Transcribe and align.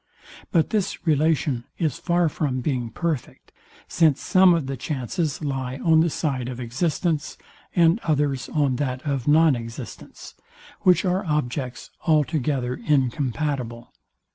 But 0.51 0.71
this 0.71 1.05
relation 1.05 1.65
is 1.77 1.99
far 1.99 2.27
from 2.27 2.59
being 2.59 2.89
perfect; 2.89 3.51
since 3.87 4.19
some 4.19 4.55
of 4.55 4.65
the 4.65 4.75
chances 4.75 5.43
lie 5.43 5.77
on 5.77 5.99
the 5.99 6.09
side 6.09 6.47
of 6.49 6.59
existence, 6.59 7.37
and 7.75 7.99
others 7.99 8.49
on 8.49 8.77
that 8.77 9.05
of 9.05 9.27
non 9.27 9.55
existence; 9.55 10.33
which 10.79 11.05
are 11.05 11.23
objects 11.27 11.91
altogether 12.07 12.81
incompatible. 12.83 13.93